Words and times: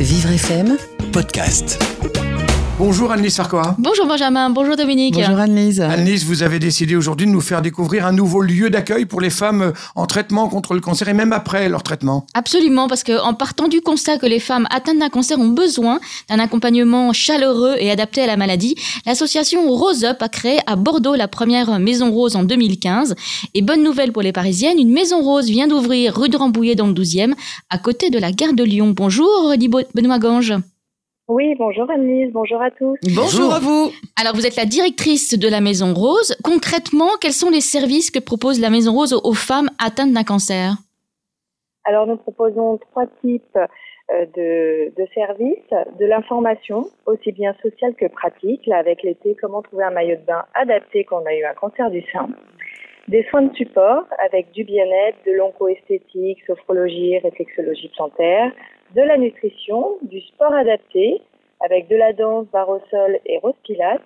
Vivre 0.00 0.38
FM 0.38 0.76
podcast. 1.10 1.97
Bonjour 2.78 3.10
Annelise 3.10 3.34
Farquhar. 3.34 3.74
Bonjour 3.76 4.06
Benjamin, 4.06 4.50
bonjour 4.50 4.76
Dominique. 4.76 5.14
Bonjour 5.14 5.40
Annelise. 5.40 5.80
Annelise, 5.80 6.24
vous 6.24 6.44
avez 6.44 6.60
décidé 6.60 6.94
aujourd'hui 6.94 7.26
de 7.26 7.32
nous 7.32 7.40
faire 7.40 7.60
découvrir 7.60 8.06
un 8.06 8.12
nouveau 8.12 8.40
lieu 8.40 8.70
d'accueil 8.70 9.04
pour 9.04 9.20
les 9.20 9.30
femmes 9.30 9.72
en 9.96 10.06
traitement 10.06 10.48
contre 10.48 10.74
le 10.74 10.80
cancer 10.80 11.08
et 11.08 11.12
même 11.12 11.32
après 11.32 11.68
leur 11.68 11.82
traitement. 11.82 12.24
Absolument, 12.34 12.86
parce 12.86 13.02
qu'en 13.02 13.34
partant 13.34 13.66
du 13.66 13.80
constat 13.80 14.18
que 14.18 14.26
les 14.26 14.38
femmes 14.38 14.68
atteintes 14.70 15.00
d'un 15.00 15.08
cancer 15.08 15.40
ont 15.40 15.48
besoin 15.48 15.98
d'un 16.28 16.38
accompagnement 16.38 17.12
chaleureux 17.12 17.74
et 17.80 17.90
adapté 17.90 18.22
à 18.22 18.28
la 18.28 18.36
maladie, 18.36 18.76
l'association 19.06 19.68
Rose 19.72 20.04
Up 20.04 20.22
a 20.22 20.28
créé 20.28 20.60
à 20.68 20.76
Bordeaux 20.76 21.16
la 21.16 21.26
première 21.26 21.80
Maison 21.80 22.12
Rose 22.12 22.36
en 22.36 22.44
2015. 22.44 23.16
Et 23.54 23.62
bonne 23.62 23.82
nouvelle 23.82 24.12
pour 24.12 24.22
les 24.22 24.30
Parisiennes, 24.32 24.78
une 24.78 24.92
Maison 24.92 25.20
Rose 25.20 25.46
vient 25.46 25.66
d'ouvrir 25.66 26.16
rue 26.16 26.28
de 26.28 26.36
Rambouillet 26.36 26.76
dans 26.76 26.86
le 26.86 26.94
12e, 26.94 27.34
à 27.70 27.78
côté 27.78 28.10
de 28.10 28.20
la 28.20 28.30
gare 28.30 28.52
de 28.52 28.62
Lyon. 28.62 28.94
Bonjour, 28.96 29.28
Aurélie 29.42 29.68
Benoît 29.68 30.20
Gange. 30.20 30.54
Oui, 31.28 31.54
bonjour 31.58 31.90
Annelise, 31.90 32.32
bonjour 32.32 32.62
à 32.62 32.70
tous. 32.70 32.96
Bonjour 33.14 33.52
à 33.52 33.58
vous. 33.58 33.90
Alors, 34.18 34.34
vous 34.34 34.46
êtes 34.46 34.56
la 34.56 34.64
directrice 34.64 35.38
de 35.38 35.46
la 35.46 35.60
Maison 35.60 35.92
Rose. 35.92 36.34
Concrètement, 36.42 37.10
quels 37.20 37.34
sont 37.34 37.50
les 37.50 37.60
services 37.60 38.10
que 38.10 38.18
propose 38.18 38.58
la 38.62 38.70
Maison 38.70 38.94
Rose 38.94 39.12
aux 39.12 39.34
femmes 39.34 39.68
atteintes 39.78 40.14
d'un 40.14 40.24
cancer? 40.24 40.76
Alors, 41.84 42.06
nous 42.06 42.16
proposons 42.16 42.78
trois 42.78 43.04
types 43.20 43.58
euh, 43.58 44.24
de, 44.36 44.90
de 44.96 45.06
services. 45.12 45.98
De 46.00 46.06
l'information, 46.06 46.88
aussi 47.04 47.32
bien 47.32 47.54
sociale 47.60 47.94
que 47.94 48.06
pratique. 48.06 48.66
Là, 48.66 48.78
avec 48.78 49.02
l'été, 49.02 49.36
comment 49.38 49.60
trouver 49.60 49.84
un 49.84 49.90
maillot 49.90 50.16
de 50.16 50.24
bain 50.26 50.46
adapté 50.54 51.04
quand 51.04 51.20
on 51.22 51.26
a 51.26 51.34
eu 51.34 51.44
un 51.44 51.54
cancer 51.54 51.90
du 51.90 52.02
sein. 52.10 52.26
Des 53.08 53.22
soins 53.30 53.40
de 53.40 53.54
support 53.56 54.04
avec 54.18 54.52
du 54.52 54.64
bien-être, 54.64 55.16
de 55.24 55.32
l'onco-esthétique, 55.32 56.44
sophrologie, 56.46 57.16
réflexologie 57.16 57.88
plantaire, 57.96 58.52
de 58.94 59.00
la 59.00 59.16
nutrition, 59.16 59.96
du 60.02 60.20
sport 60.20 60.52
adapté 60.52 61.22
avec 61.64 61.88
de 61.88 61.96
la 61.96 62.12
danse, 62.12 62.46
barre 62.52 62.68
au 62.68 62.80
sol 62.90 63.18
et 63.24 63.38
rose 63.38 63.54
pilates, 63.64 64.02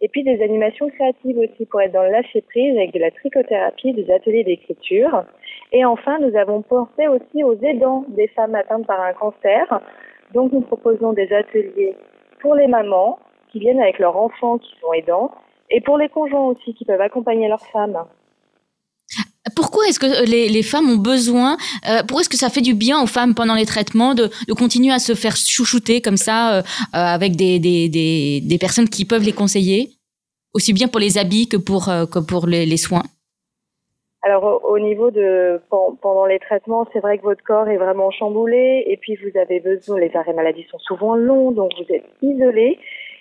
et 0.00 0.08
puis 0.08 0.24
des 0.24 0.42
animations 0.42 0.88
créatives 0.88 1.36
aussi 1.36 1.66
pour 1.66 1.82
être 1.82 1.92
dans 1.92 2.04
le 2.04 2.10
lâcher 2.10 2.40
prise 2.40 2.74
avec 2.78 2.94
de 2.94 2.98
la 2.98 3.10
trichothérapie, 3.10 3.92
des 3.92 4.10
ateliers 4.10 4.44
d'écriture. 4.44 5.24
Et 5.72 5.84
enfin, 5.84 6.18
nous 6.20 6.34
avons 6.34 6.62
pensé 6.62 7.08
aussi 7.08 7.44
aux 7.44 7.60
aidants 7.60 8.06
des 8.08 8.28
femmes 8.28 8.54
atteintes 8.54 8.86
par 8.86 9.02
un 9.02 9.12
cancer. 9.12 9.82
Donc, 10.32 10.52
nous 10.52 10.62
proposons 10.62 11.12
des 11.12 11.30
ateliers 11.30 11.94
pour 12.40 12.54
les 12.54 12.68
mamans 12.68 13.18
qui 13.52 13.58
viennent 13.58 13.82
avec 13.82 13.98
leurs 13.98 14.16
enfants 14.16 14.56
qui 14.56 14.74
sont 14.80 14.94
aidants 14.94 15.30
et 15.68 15.82
pour 15.82 15.98
les 15.98 16.08
conjoints 16.08 16.46
aussi 16.46 16.72
qui 16.72 16.86
peuvent 16.86 17.02
accompagner 17.02 17.48
leurs 17.48 17.66
femmes. 17.66 18.06
Pourquoi 19.56 19.86
est-ce 19.88 19.98
que 19.98 20.30
les, 20.30 20.48
les, 20.48 20.62
femmes 20.62 20.88
ont 20.90 21.02
besoin, 21.14 21.56
euh, 21.88 22.02
pourquoi 22.06 22.20
est-ce 22.20 22.28
que 22.28 22.36
ça 22.36 22.50
fait 22.50 22.60
du 22.60 22.74
bien 22.74 23.02
aux 23.02 23.06
femmes 23.06 23.34
pendant 23.34 23.54
les 23.54 23.64
traitements 23.64 24.14
de, 24.14 24.24
de 24.46 24.52
continuer 24.52 24.92
à 24.92 24.98
se 24.98 25.14
faire 25.14 25.34
chouchouter 25.34 26.02
comme 26.02 26.18
ça 26.18 26.58
euh, 26.58 26.62
euh 26.94 27.16
avec 27.16 27.36
des, 27.36 27.58
des, 27.58 27.88
des, 27.88 28.42
des, 28.42 28.58
personnes 28.58 28.88
qui 28.88 29.06
peuvent 29.06 29.24
les 29.24 29.32
conseiller, 29.32 29.90
aussi 30.52 30.72
bien 30.74 30.88
pour 30.88 31.00
les 31.00 31.16
habits 31.16 31.48
que 31.48 31.56
pour, 31.56 31.88
euh, 31.88 32.04
que 32.04 32.18
pour 32.18 32.46
les, 32.46 32.66
les, 32.66 32.76
soins? 32.76 33.04
Alors 34.22 34.60
au 34.64 34.78
niveau 34.78 35.10
de 35.10 35.60
pendant 36.02 36.26
les 36.26 36.40
traitements, 36.40 36.86
c'est 36.92 37.00
vrai 37.00 37.16
que 37.16 37.22
votre 37.22 37.42
corps 37.42 37.68
est 37.68 37.78
vraiment 37.78 38.10
chamboulé 38.10 38.84
et 38.86 38.96
puis 38.98 39.16
vous 39.22 39.38
avez 39.38 39.60
besoin, 39.60 39.98
les 39.98 40.14
arrêts 40.16 40.34
maladie 40.34 40.66
sont 40.70 40.80
souvent 40.80 41.14
longs, 41.14 41.52
donc 41.52 41.70
vous 41.78 41.94
êtes 41.94 42.04
isolé. 42.20 42.78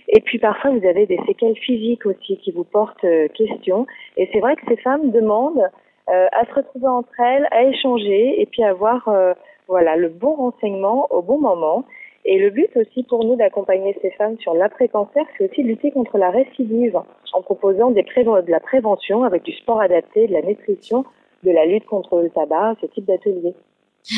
Et 0.10 0.22
puis 0.22 0.40
parfois 0.40 0.72
vous 0.72 0.86
avez 0.86 1.06
des 1.06 1.20
séquelles 1.26 1.58
physiques 1.58 2.06
aussi 2.06 2.38
qui 2.38 2.52
vous 2.52 2.64
portent 2.64 3.04
euh, 3.06 3.28
question. 3.30 3.88
Et 4.18 4.30
c'est 4.34 4.40
vrai 4.40 4.56
que 4.56 4.64
ces 4.68 4.78
femmes 4.78 5.12
demandent 5.12 5.60
euh, 5.60 5.85
à 6.08 6.46
se 6.46 6.54
retrouver 6.54 6.88
entre 6.88 7.20
elles, 7.20 7.48
à 7.52 7.64
échanger 7.64 8.42
et 8.42 8.46
puis 8.46 8.64
avoir 8.64 9.08
euh, 9.08 9.34
voilà 9.68 9.96
le 9.96 10.10
bon 10.10 10.36
renseignement 10.36 11.08
au 11.10 11.22
bon 11.22 11.40
moment. 11.40 11.86
Et 12.26 12.40
le 12.40 12.50
but 12.50 12.70
aussi 12.76 13.04
pour 13.04 13.24
nous 13.24 13.36
d'accompagner 13.36 13.96
ces 14.02 14.10
femmes 14.12 14.38
sur 14.40 14.56
l'après-cancer, 14.56 15.24
c'est 15.38 15.50
aussi 15.50 15.62
de 15.62 15.68
lutter 15.68 15.92
contre 15.92 16.18
la 16.18 16.32
récidive 16.32 16.98
en 17.34 17.42
proposant 17.42 17.92
de 17.92 18.02
la 18.50 18.60
prévention 18.60 19.24
avec 19.24 19.44
du 19.44 19.52
sport 19.54 19.80
adapté, 19.80 20.28
de 20.28 20.34
la 20.34 20.42
nutrition, 20.42 21.06
de 21.44 21.52
la 21.52 21.66
lutte 21.66 21.86
contre 21.86 22.22
le 22.22 22.30
tabac, 22.32 22.78
ce 22.82 22.88
type 22.88 23.06
d'atelier. 23.06 23.54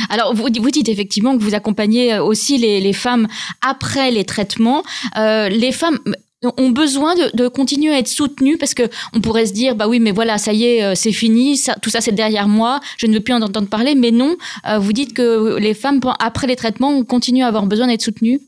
Alors, 0.09 0.33
vous, 0.33 0.49
dites 0.49 0.89
effectivement 0.89 1.37
que 1.37 1.41
vous 1.41 1.55
accompagnez 1.55 2.19
aussi 2.19 2.57
les, 2.57 2.79
les 2.79 2.93
femmes 2.93 3.27
après 3.65 4.11
les 4.11 4.25
traitements. 4.25 4.83
Euh, 5.17 5.47
les 5.49 5.71
femmes 5.71 5.97
ont 6.43 6.69
besoin 6.69 7.15
de, 7.15 7.47
continuer 7.47 7.93
à 7.93 7.99
être 7.99 8.07
soutenues 8.07 8.57
parce 8.57 8.73
que 8.73 8.83
on 9.15 9.21
pourrait 9.21 9.47
se 9.47 9.53
dire 9.53 9.75
bah 9.75 9.87
oui 9.87 9.99
mais 9.99 10.11
voilà 10.11 10.37
ça 10.37 10.53
y 10.53 10.65
est 10.65 10.83
euh, 10.83 10.93
c'est 10.93 11.11
fini 11.11 11.55
ça, 11.55 11.73
tout 11.81 11.89
ça 11.89 11.99
c'est 11.99 12.11
derrière 12.11 12.47
moi 12.47 12.79
je 12.99 13.07
ne 13.07 13.13
veux 13.13 13.21
plus 13.21 13.33
en 13.33 13.41
entendre 13.41 13.69
parler. 13.69 13.95
Mais 13.95 14.11
non 14.11 14.35
euh, 14.69 14.77
vous 14.77 14.93
dites 14.93 15.15
que 15.15 15.57
les 15.57 15.73
femmes 15.73 15.99
après 16.19 16.45
les 16.45 16.55
traitements 16.55 16.89
on 16.89 17.03
continue 17.03 17.43
à 17.43 17.47
avoir 17.47 17.65
besoin 17.65 17.87
d'être 17.87 18.01
soutenues. 18.01 18.39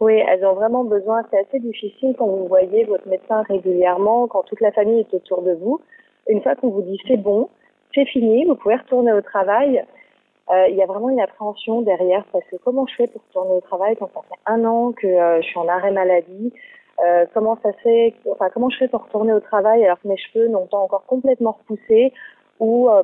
Oui 0.00 0.14
elles 0.28 0.44
ont 0.44 0.54
vraiment 0.54 0.84
besoin. 0.84 1.22
C'est 1.30 1.38
assez 1.38 1.58
difficile 1.60 2.14
quand 2.18 2.26
vous 2.26 2.46
voyez 2.48 2.84
votre 2.84 3.08
médecin 3.08 3.42
régulièrement 3.48 4.26
quand 4.26 4.42
toute 4.42 4.60
la 4.60 4.72
famille 4.72 5.00
est 5.00 5.14
autour 5.14 5.42
de 5.42 5.52
vous. 5.52 5.80
Une 6.28 6.42
fois 6.42 6.54
qu'on 6.56 6.68
vous 6.68 6.82
dit 6.82 6.98
c'est 7.08 7.16
bon 7.16 7.48
c'est 7.94 8.04
fini 8.06 8.44
vous 8.44 8.56
pouvez 8.56 8.76
retourner 8.76 9.12
au 9.12 9.22
travail. 9.22 9.82
Euh, 10.50 10.66
il 10.68 10.76
y 10.76 10.82
a 10.82 10.86
vraiment 10.86 11.08
une 11.10 11.20
appréhension 11.20 11.80
derrière 11.80 12.24
parce 12.32 12.44
que 12.50 12.56
comment 12.62 12.84
je 12.86 12.94
fais 12.96 13.06
pour 13.06 13.22
retourner 13.28 13.54
au 13.54 13.60
travail 13.60 13.96
quand 13.98 14.10
ça 14.12 14.20
fait 14.28 14.40
un 14.46 14.64
an 14.64 14.92
que 14.92 15.06
je 15.06 15.46
suis 15.46 15.58
en 15.58 15.68
arrêt 15.68 15.92
maladie? 15.92 16.52
Euh, 17.04 17.26
comment 17.32 17.58
ça 17.62 17.72
fait, 17.82 18.14
enfin 18.30 18.48
comment 18.52 18.68
je 18.70 18.78
fais 18.78 18.88
pour 18.88 19.04
retourner 19.04 19.32
au 19.32 19.40
travail 19.40 19.84
alors 19.84 20.00
que 20.00 20.08
mes 20.08 20.16
cheveux 20.16 20.48
n'ont 20.48 20.66
pas 20.66 20.78
encore 20.78 21.04
complètement 21.06 21.56
repoussé 21.58 22.12
ou 22.58 22.88
euh, 22.88 23.02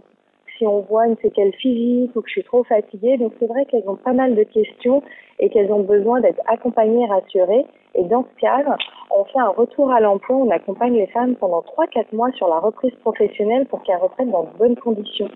si 0.59 0.67
on 0.67 0.81
voit 0.81 1.07
une 1.07 1.17
séquelle 1.19 1.53
physique 1.55 2.15
ou 2.15 2.21
que 2.21 2.29
je 2.29 2.33
suis 2.33 2.45
trop 2.45 2.65
fatiguée. 2.65 3.17
Donc 3.17 3.33
c'est 3.39 3.47
vrai 3.47 3.65
qu'elles 3.67 3.89
ont 3.89 3.97
pas 3.97 4.13
mal 4.13 4.35
de 4.35 4.43
questions 4.43 5.03
et 5.39 5.49
qu'elles 5.51 5.73
ont 5.73 5.83
besoin 5.83 6.21
d'être 6.21 6.41
accompagnées, 6.47 7.07
rassurées. 7.07 7.67
Et 7.95 8.05
dans 8.05 8.25
ce 8.25 8.41
cadre, 8.41 8.77
on 9.11 9.25
fait 9.25 9.39
un 9.39 9.49
retour 9.49 9.91
à 9.91 10.01
l'emploi, 10.01 10.37
on 10.37 10.51
accompagne 10.51 10.95
les 10.95 11.07
femmes 11.07 11.35
pendant 11.37 11.61
3-4 11.61 12.15
mois 12.15 12.31
sur 12.33 12.49
la 12.49 12.59
reprise 12.59 12.95
professionnelle 13.03 13.67
pour 13.67 13.83
qu'elles 13.83 13.97
reprennent 13.97 14.31
dans 14.31 14.45
de 14.45 14.59
bonnes 14.59 14.77
conditions. 14.77 15.29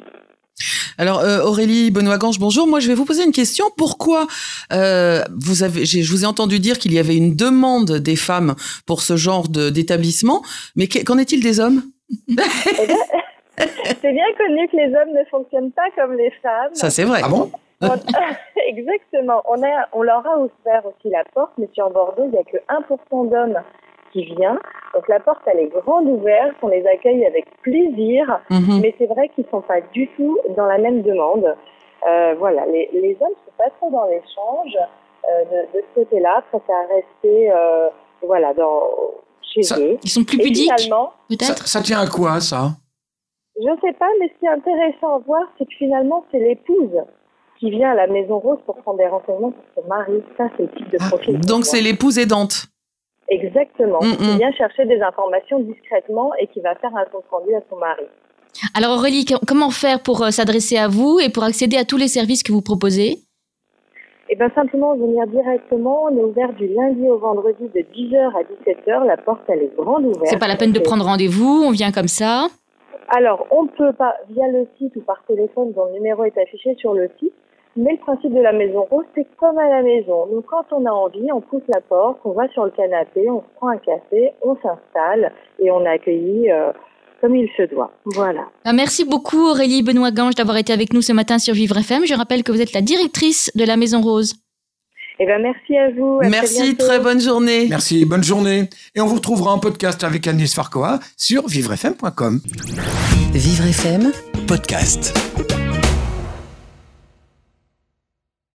Alors 1.00 1.20
euh, 1.20 1.40
Aurélie 1.40 1.90
Benoît-Gange, 1.90 2.38
bonjour. 2.38 2.66
Moi, 2.66 2.78
je 2.78 2.86
vais 2.86 2.92
vous 2.92 3.06
poser 3.06 3.24
une 3.24 3.32
question. 3.32 3.64
Pourquoi 3.78 4.26
euh, 4.70 5.22
vous 5.34 5.62
avez, 5.62 5.86
je 5.86 6.12
vous 6.12 6.24
ai 6.24 6.26
entendu 6.26 6.58
dire 6.58 6.78
qu'il 6.78 6.92
y 6.92 6.98
avait 6.98 7.16
une 7.16 7.34
demande 7.34 7.90
des 7.92 8.16
femmes 8.16 8.54
pour 8.86 9.00
ce 9.00 9.16
genre 9.16 9.48
d'établissement, 9.48 10.42
mais 10.76 10.88
qu'en 10.88 11.16
est-il 11.16 11.42
des 11.42 11.58
hommes? 11.58 11.84
C'est 12.28 14.12
bien 14.12 14.26
connu 14.36 14.68
que 14.68 14.76
les 14.76 14.94
hommes 14.94 15.14
ne 15.18 15.24
fonctionnent 15.30 15.72
pas 15.72 15.88
comme 15.96 16.12
les 16.18 16.32
femmes. 16.42 16.74
Ça, 16.74 16.90
c'est 16.90 17.04
vrai. 17.04 17.22
Ah 17.24 17.30
bon? 17.30 17.50
Exactement. 18.68 19.42
On, 19.48 19.62
a, 19.62 19.88
on 19.94 20.02
leur 20.02 20.26
a 20.26 20.38
ouvert 20.38 20.84
aussi 20.84 21.10
la 21.10 21.24
porte, 21.32 21.52
mais 21.56 21.68
sur 21.72 21.88
Bordeaux, 21.88 22.24
il 22.26 22.32
n'y 22.32 22.38
a 22.38 22.44
que 22.44 22.58
1% 22.68 23.30
d'hommes 23.30 23.62
qui 24.12 24.24
vient. 24.24 24.58
Donc 24.94 25.08
la 25.08 25.20
porte, 25.20 25.40
elle 25.46 25.60
est 25.60 25.68
grande 25.68 26.06
ouverte, 26.08 26.56
on 26.62 26.68
les 26.68 26.84
accueille 26.86 27.24
avec 27.26 27.46
plaisir, 27.62 28.40
Mhm. 28.50 28.80
mais 28.82 28.94
c'est 28.98 29.06
vrai 29.06 29.28
qu'ils 29.30 29.46
sont 29.50 29.60
pas 29.62 29.80
du 29.92 30.08
tout 30.16 30.38
dans 30.56 30.66
la 30.66 30.78
même 30.78 31.02
demande. 31.02 31.54
Euh, 32.08 32.34
voilà, 32.38 32.64
les, 32.66 32.88
les 32.92 33.16
hommes 33.20 33.34
sont 33.44 33.52
pas 33.58 33.70
trop 33.78 33.90
dans 33.90 34.04
l'échange 34.06 34.76
euh, 35.30 35.44
de, 35.44 35.78
de 35.78 35.84
ce 35.94 36.00
côté-là, 36.00 36.42
préfèrent 36.50 36.88
rester 36.88 37.52
euh, 37.52 37.88
voilà 38.22 38.54
dans 38.54 38.82
chez 39.42 39.62
Ça- 39.62 39.78
eux. 39.78 39.96
Ils 40.02 40.08
sont 40.10 40.24
plus 40.24 40.38
pudiques, 40.38 40.72
finalement, 40.76 41.10
ça, 41.10 41.36
peut-être 41.36 41.66
ça 41.68 41.80
tient 41.82 42.00
à 42.00 42.06
quoi 42.06 42.40
ça? 42.40 42.70
Je 43.56 43.68
sais 43.82 43.92
pas, 43.92 44.08
mais 44.18 44.28
ce 44.28 44.38
qui 44.38 44.46
est 44.46 44.48
intéressant 44.48 45.16
à 45.16 45.18
voir, 45.18 45.42
c'est 45.58 45.66
que 45.66 45.74
finalement, 45.76 46.24
c'est 46.32 46.38
l'épouse 46.38 46.96
qui 47.58 47.70
vient 47.70 47.90
à 47.90 47.94
la 47.94 48.06
Maison 48.06 48.38
Rose 48.38 48.58
pour 48.64 48.76
prendre 48.76 48.96
des 48.98 49.06
renseignements 49.06 49.50
pour 49.50 49.82
son 49.82 49.88
mari. 49.88 50.22
Ça, 50.38 50.44
c'est 50.56 50.62
le 50.62 50.68
type 50.70 50.88
de 50.90 50.96
Ah, 50.98 51.08
profil. 51.10 51.38
Donc 51.40 51.66
c'est 51.66 51.82
l'épouse 51.82 52.18
aidante. 52.18 52.64
Exactement. 53.30 54.00
Mm, 54.00 54.16
Qui 54.16 54.34
mm. 54.34 54.38
vient 54.38 54.52
chercher 54.52 54.84
des 54.84 55.00
informations 55.00 55.60
discrètement 55.60 56.32
et 56.40 56.46
qui 56.48 56.60
va 56.60 56.74
faire 56.74 56.94
un 56.96 57.04
compte 57.06 57.24
rendu 57.30 57.54
à 57.54 57.60
son 57.70 57.76
mari. 57.76 58.04
Alors 58.74 58.98
Aurélie, 58.98 59.24
comment 59.46 59.70
faire 59.70 60.02
pour 60.02 60.22
euh, 60.22 60.30
s'adresser 60.30 60.76
à 60.76 60.88
vous 60.88 61.20
et 61.20 61.30
pour 61.30 61.44
accéder 61.44 61.76
à 61.76 61.84
tous 61.84 61.96
les 61.96 62.08
services 62.08 62.42
que 62.42 62.52
vous 62.52 62.62
proposez? 62.62 63.18
Et 64.28 64.36
bien 64.36 64.50
simplement 64.54 64.94
venir 64.96 65.26
directement. 65.26 66.04
On 66.04 66.16
est 66.16 66.22
ouvert 66.22 66.52
du 66.52 66.68
lundi 66.68 67.02
au 67.08 67.18
vendredi 67.18 67.64
de 67.74 67.80
10h 67.80 68.30
à 68.36 68.42
17h. 68.42 69.06
La 69.06 69.16
porte, 69.16 69.42
elle 69.48 69.62
est 69.62 69.76
grande 69.76 70.04
ouverte. 70.04 70.26
C'est 70.26 70.38
pas 70.38 70.48
la 70.48 70.56
peine 70.56 70.72
de 70.72 70.78
prendre 70.78 71.04
rendez-vous, 71.04 71.64
on 71.66 71.70
vient 71.70 71.90
comme 71.90 72.08
ça. 72.08 72.46
Alors, 73.08 73.46
on 73.50 73.66
peut 73.66 73.92
pas 73.92 74.14
via 74.28 74.46
le 74.48 74.68
site 74.78 74.94
ou 74.94 75.00
par 75.00 75.24
téléphone 75.26 75.72
dont 75.72 75.86
le 75.86 75.92
numéro 75.94 76.22
est 76.24 76.38
affiché 76.38 76.76
sur 76.76 76.94
le 76.94 77.10
site. 77.18 77.32
Mais 77.82 77.92
le 77.92 77.98
principe 77.98 78.34
de 78.34 78.40
la 78.42 78.52
Maison 78.52 78.86
Rose, 78.90 79.06
c'est 79.14 79.26
comme 79.38 79.58
à 79.58 79.68
la 79.68 79.82
maison. 79.82 80.26
Donc, 80.26 80.44
quand 80.50 80.64
on 80.72 80.84
a 80.84 80.90
envie, 80.90 81.32
on 81.32 81.40
pousse 81.40 81.62
la 81.68 81.80
porte, 81.80 82.18
on 82.26 82.32
va 82.32 82.46
sur 82.50 82.64
le 82.66 82.70
canapé, 82.72 83.30
on 83.30 83.40
se 83.40 83.46
prend 83.56 83.68
un 83.68 83.78
café, 83.78 84.32
on 84.42 84.54
s'installe 84.56 85.32
et 85.58 85.70
on 85.70 85.82
est 85.86 85.88
accueilli 85.88 86.50
euh, 86.50 86.72
comme 87.22 87.34
il 87.36 87.48
se 87.56 87.62
doit. 87.74 87.90
Voilà. 88.04 88.42
Ah, 88.66 88.74
Merci 88.74 89.04
beaucoup 89.06 89.48
Aurélie 89.48 89.82
Benoît 89.82 90.10
Gange 90.10 90.34
d'avoir 90.34 90.58
été 90.58 90.72
avec 90.74 90.92
nous 90.92 91.00
ce 91.00 91.12
matin 91.14 91.38
sur 91.38 91.54
Vivre 91.54 91.78
FM. 91.78 92.04
Je 92.04 92.14
rappelle 92.14 92.42
que 92.42 92.52
vous 92.52 92.60
êtes 92.60 92.74
la 92.74 92.82
directrice 92.82 93.50
de 93.54 93.64
la 93.64 93.76
Maison 93.78 94.02
Rose. 94.02 94.34
Eh 95.22 95.26
ben, 95.26 95.40
merci 95.40 95.76
à 95.76 95.90
vous. 95.90 96.16
À 96.16 96.20
très 96.20 96.30
Merci, 96.30 96.62
bientôt. 96.62 96.86
très 96.86 96.98
bonne 97.00 97.20
journée. 97.20 97.66
Merci, 97.68 98.04
bonne 98.06 98.24
journée. 98.24 98.68
Et 98.94 99.00
on 99.00 99.06
vous 99.06 99.16
retrouvera 99.16 99.52
en 99.52 99.58
podcast 99.58 100.02
avec 100.04 100.26
Annelise 100.26 100.54
Farquhar 100.54 100.98
sur 101.16 101.46
vivrefm.com. 101.46 102.40
Vivre 103.32 103.66
FM 103.68 104.12
podcast. 104.48 105.14